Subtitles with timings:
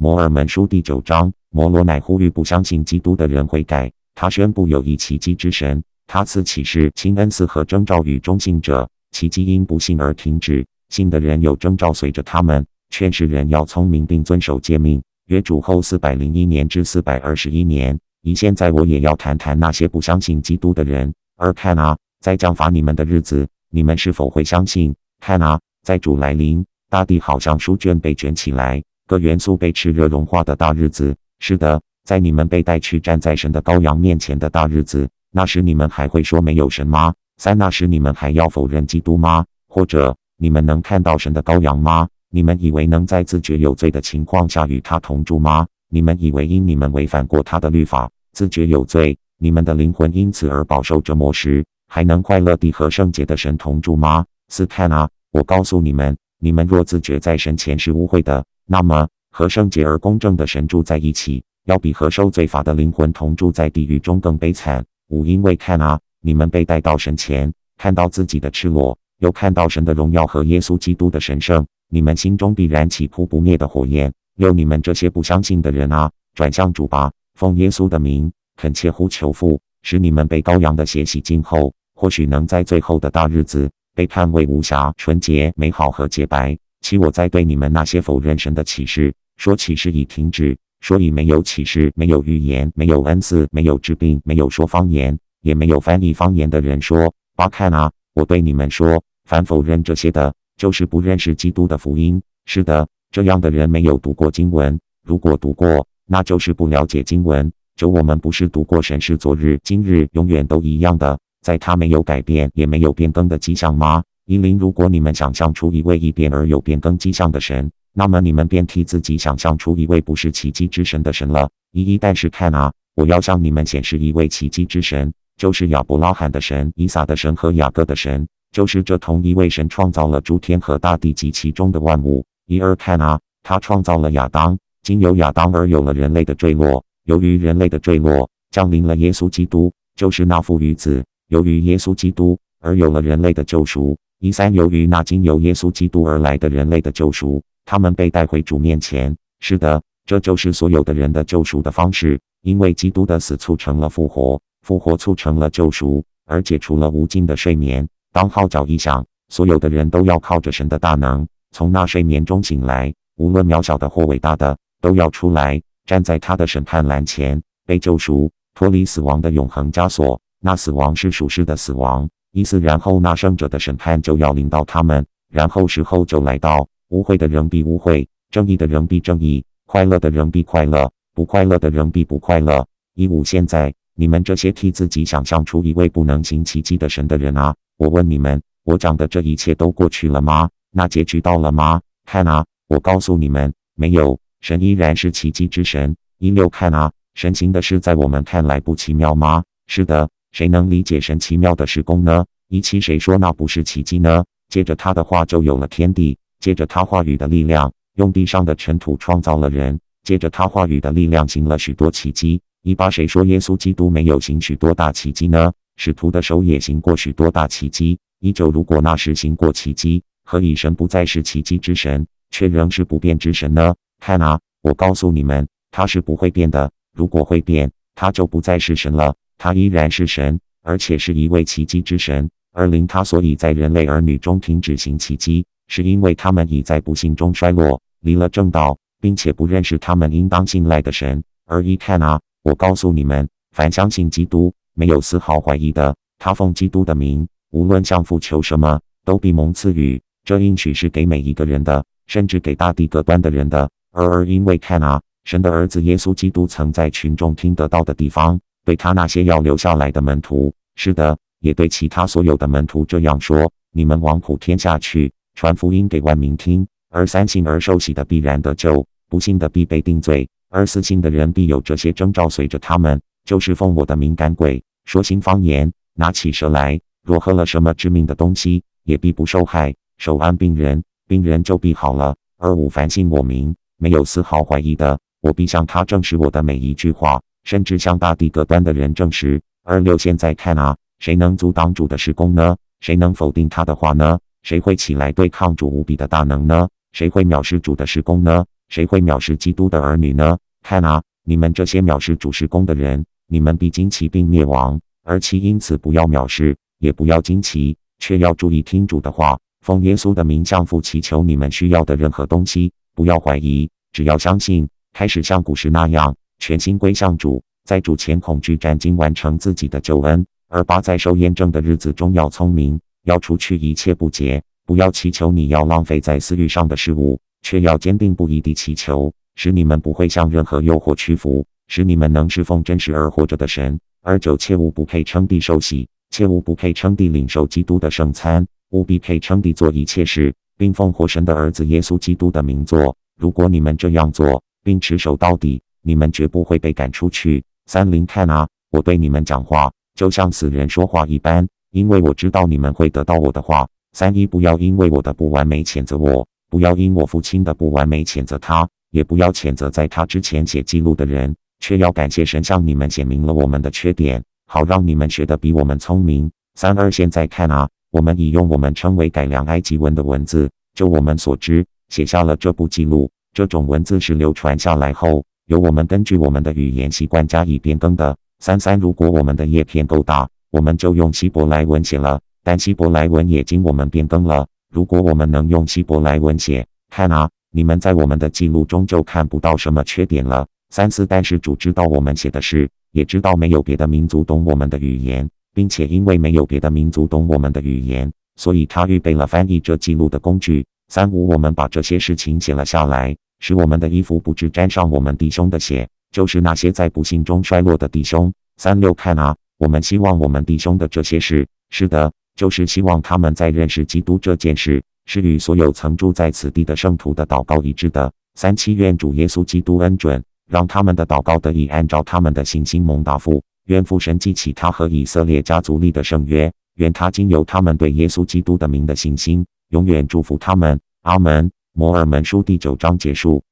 [0.00, 3.90] 摩尔门书第九章，摩罗乃呼吁不相信基督的人悔改。
[4.14, 8.88] 他宣布有一奇迹之神，他赐启示、亲恩赐和征兆与中信者。
[9.10, 12.64] 奇迹因不信而停止，信的人有征兆随着他们。
[12.90, 15.02] 劝世人要聪明并遵守诫命。
[15.26, 17.98] 约主后四百零一年至四百二十一年。
[18.22, 21.12] 以现在我也要谈谈那些不相信基督的人。
[21.36, 24.94] 而看啊，在降罚你们的日子，你们是否会相信？
[25.18, 31.16] 看啊，在主来临，大地好像书卷被卷起来，各元素被炽热融化的大日子。
[31.40, 37.14] 是的，在你们被带去站在神的羔羊面前的大日子，那时你们还会说没有神吗？
[37.38, 39.46] 三那时你们还要否认基督吗？
[39.66, 42.06] 或者你们能看到神的羔羊吗？
[42.30, 45.66] 你们以为能在自觉有罪的情况下与他同住吗？
[45.88, 54.26] 你们以为因你们违反过他的律法，自觉有罪，你们的灵魂因此而饱受折磨时，还能快乐地和圣洁的神同住吗？
[54.48, 64.84] 四看啊，我告诉你们，你们若自觉在神前是污秽的，那么和圣洁而公正的神住在一起，要比和受罪罚的灵魂同住在地狱中更悲惨。
[65.08, 74.12] 五因为看啊，你们被带到神前，看到自己的赤裸，又看到神的荣耀和耶稣基督的神圣，你们心中必然起扑不灭的火焰。
[74.36, 86.56] 六你们这些不相信的人啊，转向主吧，奉耶稣的名，恳切呼求父，使你们被羔羊的血洗净后，或许能在最后的大日子被判为无瑕、纯洁、美好和洁白。
[86.82, 97.12] 其我在对你们那些否认神的启示说启示已停止，说已没有启示，没有预言，没有恩赐，没有治病，没有说方言，也没有翻译方言的人说。
[97.34, 102.22] 八看啊，我对你们说，凡否认这些的，就是不认识基督的福音。
[102.46, 102.86] 是的。
[103.10, 107.50] 这样的人没有读过经文，如果读过，那就是不了解经文。
[107.74, 114.02] 就我们不是读过神是昨日、今日、永远都一样的，在他没有改变也没有变更的迹象吗？
[114.26, 121.48] 一零，如果你们想象出一位一变而有变更迹象的神，那么你们便替自己想象出一位不是奇迹之神的神了。
[121.72, 132.24] 一一，但是看啊，我要向你们显示一位奇迹之神，就是亚伯拉罕的神、以撒的神和雅各的神，就是这同一位神创造了诸天和大地及其中的万物。
[132.46, 136.84] 一二看啊，他创造了亚当，经由亚当而有了人类的坠落。
[137.04, 141.02] 由于人类的坠落，降临了耶稣基督，就是那父与子。
[141.28, 143.96] 由于耶稣基督而有了人类的救赎。
[144.20, 149.16] 一三由于那经由耶稣基督而来的人类的救赎，他们被带回主面前。
[149.40, 152.18] 是的，这就是所有的人的救赎的方式。
[152.42, 157.86] 因为基督的死促成了复活，复活促成了救赎，而解除了无尽的睡眠。
[158.12, 161.26] 当号角一响，所有的人都要靠着神的大能。
[161.52, 170.20] 从那睡眠中醒来，无论渺小的或伟大的，都要出来，站在他的审判栏前，被救赎，脱离死亡的永恒枷锁。
[170.40, 172.60] 那死亡是属实的死亡，意思。
[172.60, 182.66] 然后那圣者的审判就要临到他们，然后时候就来到，污秽的人必污秽，正义的人必正义，快乐的人必快乐，不快乐的人必不快乐。
[182.94, 190.48] 一五现在，你们这些替自己想象出一位不能行奇迹的神的人啊，我问你们，我讲的这一切都过去了吗？
[190.70, 191.80] 那结局到了吗？
[192.04, 194.18] 看啊，我告诉你们，没有。
[194.40, 195.96] 神依然是奇迹之神。
[196.18, 199.42] 一六看啊，神行的事在我们看来不奇妙吗？
[199.66, 202.24] 是的，谁能理解神奇妙的施工呢？
[202.48, 204.24] 一七谁说那不是奇迹呢？
[204.48, 212.40] 借着他的话就有了天地，借着他话语的力量，用地上的尘土创造了人，借着他话语的力量行了许多奇迹。
[212.62, 215.52] 一八谁说耶稣基督没有行许多大奇迹呢？
[215.76, 217.98] 使徒的手也行过许多大奇迹。
[218.20, 220.02] 一九如果那时行过奇迹。
[220.30, 223.74] 何以神不再是奇迹之神，却仍是不变之神呢？
[223.98, 226.70] 看啊，我告诉你们，他是不会变的。
[226.94, 229.14] 如果会变，他就不再是神了。
[229.38, 232.28] 他依然是神，而且是一位奇迹之神。
[232.52, 241.22] 而灵他所以在人类儿女中停止行奇迹，是因为他们已在不幸中衰落，离了正道，并且不认识他们应当信赖的神。
[241.46, 250.00] 而一看啊，我告诉你们，凡相信基督，没有丝毫怀疑的，他奉基督的名，无论向父求什么，都必蒙赐予。
[250.24, 253.70] 这应许是给每一个人的，甚至给大地各端的人的。
[253.92, 258.38] 而而因为看啊，神的儿子耶稣基督曾在群众听得到的地方，
[258.68, 266.68] 对他那些要留下来的门徒，是的，也对其他所有的门徒这样说：你们往普天下去，传福音给万民听。
[266.90, 270.28] 而三信而受洗的必然得救，不信的必被定罪。
[270.50, 279.74] 而四信的人必有这些征兆随着他们，就是奉我的名赶鬼，说新方言，拿起蛇来，若喝了什么致命的东西，也必不受害。
[279.96, 282.14] 手按病人，病人就必好了。
[282.36, 287.18] 二五凡信我名，没有丝毫怀疑的，我必向他证实我的每一句话，
[287.48, 289.40] 甚至向大地各端的人证实。
[289.64, 292.54] 二六现在看啊，谁能阻挡主的施工呢？
[292.80, 294.18] 谁能否定他的话呢？
[294.42, 296.68] 谁会起来对抗主无比的大能呢？
[296.92, 298.44] 谁会藐视主的施工呢？
[298.68, 300.36] 谁会藐视基督的儿女呢？
[300.62, 304.78] 看啊，你们这些藐视主施工的人，你们必惊奇并灭亡。
[305.02, 312.70] 而其因此不要藐视，也不要惊奇，却要注意听主的话，奉耶稣的名向父祈求你们需要的任何东西。
[312.94, 320.24] 不要怀疑，只要相信，开始像古时那样全心归向主，在主前恐惧战兢，完成自己的救恩。
[320.48, 333.78] 而八在受验证的日子中要聪明，要除去一切不洁，不要祈求你要浪费在私欲上的事物，却要坚定不移地祈求，使你们不会向任何诱惑屈服，使你们能侍奉真实而活着的神。
[334.02, 340.34] 而九切勿不配称地受洗，切勿不配称地领受基督的圣餐，务必配称地做一切事。
[340.58, 342.94] 并奉活神的儿子耶稣基督的名做。
[343.16, 347.42] 如果你们这样做，并持守到底，你们绝不会被赶出去。
[347.64, 353.66] 三零看啊，我对你们讲话，就像死人说话一般，因为我知道你们会得到我的话。
[353.94, 366.30] 三一不要因为我的不完美谴责我，不要因我父亲的不完美谴责他，也不要谴责在他之前写记录的人，却要感谢神向你们显明了我们的缺点，好让你们学得比我们聪明。
[366.54, 367.66] 三二现在看啊。
[367.90, 373.10] 我们已用我们称为改良埃及文的文字，就我们所知，写下了这部记录。
[373.32, 378.14] 这种文字是流传下来后，由我们根据我们的语言习惯加以变更的。
[378.40, 384.46] 三三，如果我们的叶片够大，我们就用希伯来文写了，但希伯来文也经我们变更了。
[384.70, 390.46] 如果我们能用希伯来文写，看啊，你们在我们的记录中就看不到什么缺点了。
[390.68, 395.28] 三四，但是主知道我们写的是，也知道没有别的民族懂我们的语言。
[395.54, 400.64] 并且因为没有别的民族懂我们的语言，所以他预备了翻译这记录的工具。
[400.88, 408.32] 三五，我们把这些事情写了下来，使我们的衣服不致沾上我们弟兄的血，就是那些在不幸中衰落的弟兄。
[408.56, 418.10] 三六，看啊，我们希望我们弟兄的这些事，是的，就是希望他们在认识基督这件事，是与所有曾住在此地的圣徒的祷告一致的。
[418.34, 423.42] 三七，愿主耶稣基督恩准，让他们的祷告得以按照他们的信心蒙答复。
[423.66, 430.80] 愿父神记起他和以色列家族立的圣约，愿他经由他们对耶稣基督的名的信心，永远祝福他们。
[431.02, 431.50] 阿门。
[431.72, 433.44] 摩尔门书第九章结束。